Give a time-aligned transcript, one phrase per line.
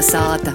[0.00, 0.54] Kalnasāta.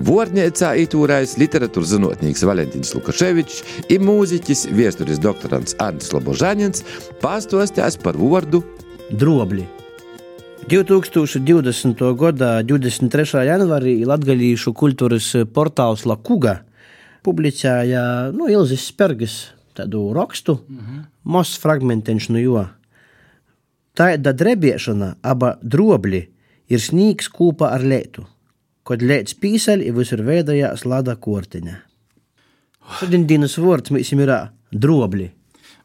[0.00, 3.58] Vornēcā itūrais literatūras zinātnīgs Valentīns Lukaševičs
[3.92, 6.80] un mūziķis, vēstures doktorants Arnsts Lobožāņins
[7.20, 8.62] pāstostās par vārdu
[9.10, 9.66] Drobli.
[10.72, 12.00] 2020.
[12.16, 13.44] gada 23.
[13.44, 16.62] janvārī Latvijas kultūras portāls Lakuga
[17.20, 21.06] publicēja nu, Ilzas Spergas tādu rakstu, mm -hmm.
[21.24, 22.66] mazs fragmentiņš no jo.
[23.92, 26.32] Tāda drebiešana, aba drobli,
[26.72, 28.24] ir snīgs kūpa ar lietu,
[28.88, 31.76] kad lietas pīsaļ ir visur veidojās lada kortiņa.
[32.98, 34.32] Šodien dienas vārds mēs ir
[34.72, 35.30] drobli.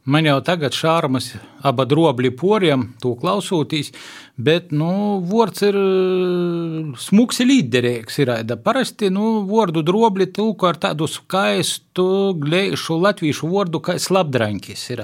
[0.08, 1.34] Man jau tagad šārmas
[1.68, 3.90] aba drobļi poriem, to klausotīs,
[4.40, 5.78] bet, nu, vārds ir
[7.04, 8.22] smuks līderīgs.
[8.64, 12.08] Parasti, nu, vārdu drobļi tulko ar tādu skaistu,
[12.40, 15.04] glēšu latviešu vārdu kā slapdraņkis ir.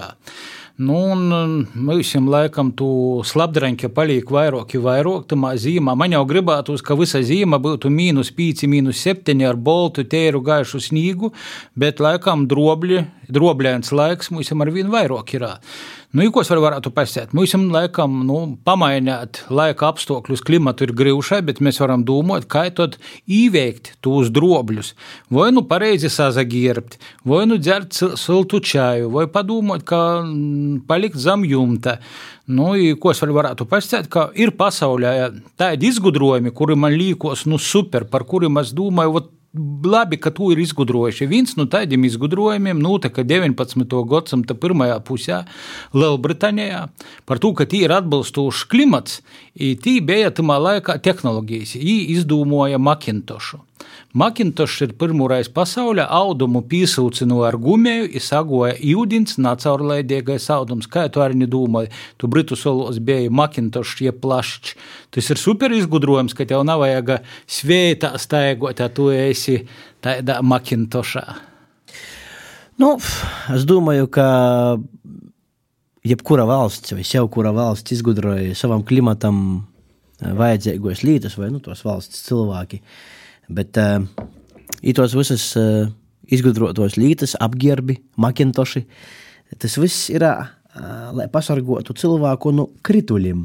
[0.75, 2.87] Nu, un visam laikam tu
[3.29, 5.93] slapdraņķa paliek vairāk, vairāk tamā zīmā.
[5.93, 10.81] Man jau gribētos, ka visa zīme būtu mīnus 5, mīnus 7 ar boltu, tēru, gaišu
[10.81, 11.29] sniegu,
[11.77, 15.45] bet laikam drobļi, drobļēns laiks mums ar vien vairāk ir.
[16.13, 17.31] Nu, ko es varētu pasēt?
[17.33, 22.99] Mums laikam nu, pamainīt laika apstākļus, klimatu ir grūšai, bet mēs varam domāt, kā tad
[23.25, 24.91] īveikt tos drobļus.
[25.33, 30.21] Vai nu pareizi sazagierbt, vai nu dzert siltu čaju, vai padomāt, kā
[30.85, 31.97] palikt zem jumta.
[32.45, 38.05] Nu, ko es varētu pastāstīt, ka ir pasaulē tādi izgudrojumi, kuri man liekas, nu, super,
[38.05, 41.27] par kuriem es domāju, labi, ka to ir izgudrojuši.
[41.29, 43.85] Viens no tādiem izgudrojumiem notika 19.
[44.09, 45.43] gadsimta pirmajā pusē
[45.93, 46.87] Lielbritānijā
[47.29, 49.21] par to, ka tie ir atbilstošs klimats,
[49.53, 51.77] tī bija tamā laikā tehnoloģijas.
[51.77, 53.61] Viņi izdomāja Macintošu.
[54.13, 60.85] Macintosh ir pirmoreiz pasaulē audumu pīsūcināja ar gumiju, izsagoja ūdens, nacaurlaidīgais audums.
[60.85, 61.89] Kā tu arī domāji,
[62.21, 64.75] tu britu solos bija Macintosh jeb plašs.
[65.09, 67.15] Tas ir super izgudrojums, ka tev nav vajag
[67.49, 69.63] svētā staigot, ja tu esi
[70.05, 71.25] tādā Macintoshā.
[72.77, 72.91] Nu,
[73.53, 74.27] es domāju, ka
[76.05, 79.41] jebkura valsts vai jau kura valsts izgudroja savam klimatam
[80.21, 82.77] vajadzīgos lietas vai nu, tos valsts cilvēki.
[82.77, 83.09] Uh,
[83.53, 84.03] Bet uh,
[84.97, 85.87] tos visas uh,
[86.31, 88.85] izgudrotos lītas, apģērbi, makintoši,
[89.61, 90.47] tas viss ir, uh,
[91.13, 93.43] lai pasargotu cilvēku no krituļiem.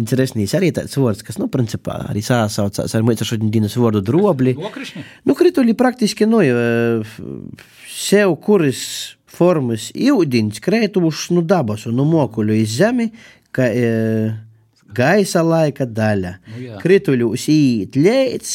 [0.00, 4.54] Interesants arī tāds vārds, kas, nu, principā arī sāsaucās ar mūsu šodienas vārdu drobli.
[4.56, 5.02] Nokrišņi?
[5.28, 6.40] Nu, krituļi praktiski, nu,
[7.92, 8.80] sev kuras
[9.32, 13.10] formas ūdens krētuši no dabas un no mokuļu iz zemi,
[13.52, 14.32] ka e,
[14.96, 16.34] gaisa laika daļa.
[16.48, 16.80] Nu, jā.
[16.82, 18.54] Krituļus īt ļēts,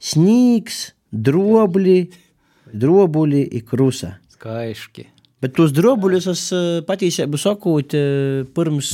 [0.00, 2.10] sniegs, drobli,
[2.72, 4.16] drobuli į krusą.
[4.34, 5.06] Skaiški.
[5.40, 7.76] Bet tos drobulius aš eh, pateisė visokių
[8.56, 8.90] pirms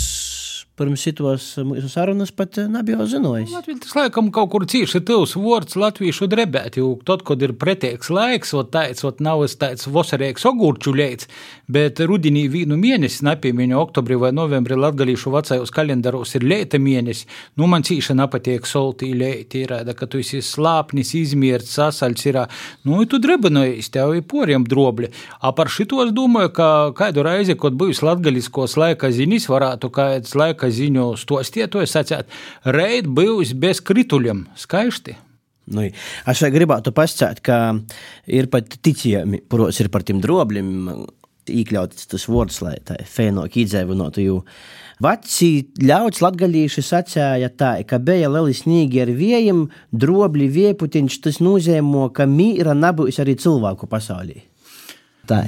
[0.76, 3.54] pirms šitos mūsu sarunas pat nebija zinājis.
[3.54, 8.10] Latvijas tas laikam kaut kur cīši tevs vārds latviešu drebēt, jo tad, kad ir pretēks
[8.12, 11.30] laiks, ot tāds, ot nav es tāds vasarīgs ogurču leids,
[11.72, 17.26] bet rudinī vīnu mēnesi, nepiemiņu oktobrī vai novembrī latgalīšu vecajos kalendāros ir leita mēnesi,
[17.56, 22.40] nu man cīši nepatiek soltī leiti, ir, ka tu esi slāpnis, izmierts, sasaļs ir,
[22.84, 25.12] nu, tu drebinojies, tev ir poriem drobļi.
[25.40, 30.36] A par šito es domāju, ka kādu reizi, kad bijis latgaliskos laika ziņas, varētu kāds
[30.38, 32.32] laika ka ziņu stostietoja sacēt,
[32.66, 34.46] reit bijis bez krituļiem.
[34.58, 35.16] Skaisti!
[35.66, 37.58] Nu, es vēl gribētu pasakāt, ka
[38.30, 40.68] ir pat ticami, kuros ir par tiem drobļiem
[41.46, 44.22] iekļauts tas vārds, lai tā fēnoki izdzīvotu.
[44.22, 44.40] Jo
[45.02, 52.08] veci ļauts latgalīši sacīja tā, ka bija lieli snīgi ar vējiem, drobļi vieputiņš, tas nozīmē,
[52.14, 54.44] ka mīra nebūs arī cilvēku pasaulī.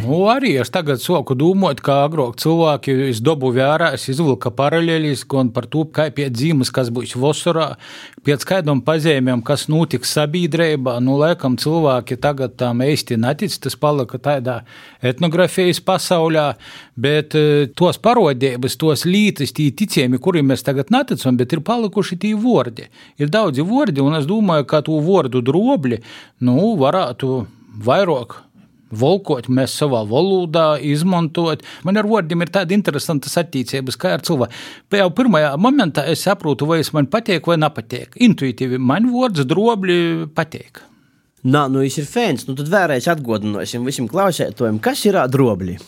[0.03, 5.53] Nu, arī es tagad soku domāt, kā agrāk cilvēki izdobu vērā, es izvilku paralēlis gan
[5.55, 7.69] par to, kā pie dzīves, kas būs vasarā,
[8.27, 10.99] pēc kādiem pazīmēm, kas notiks sabiedrībā.
[11.05, 14.57] Nu, laikam cilvēki tagad tam īsti netic, tas palika tādā
[15.05, 16.49] etnografijas pasaulē,
[16.99, 22.19] bet e, tos parodības, tos lītas, tie ticējumi, kuriem mēs tagad neticam, bet ir palikuši
[22.25, 22.89] tie vārdi.
[23.23, 26.03] Ir daudzi vārdi, un es domāju, ka to vārdu drobļi,
[26.49, 27.39] nu, varētu
[27.85, 28.41] vairāk
[28.89, 31.65] Volkot mēs savā valodā, izmantot.
[31.85, 34.55] Man ar vārdiem ir tāda interesanta attīstības, kā ar cilvēku.
[34.97, 38.17] Jau pirmajā momentā es saprotu, vai es man patīk vai nepatīk.
[38.25, 40.83] Intuitīvi man vārds drobļi patīk.
[41.49, 42.49] Nā, nu viņš ir fēns.
[42.49, 45.79] Nu, tad vēlreiz atgādināsim visiem klausētājiem, kas ir drobļi.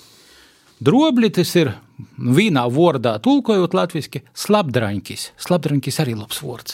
[0.81, 1.75] Drobļi tas ir
[2.17, 5.26] vienā vārdā, tulkojot latviešu, slapdraņķis.
[5.44, 6.69] Slapdraņķis arī labs vārds.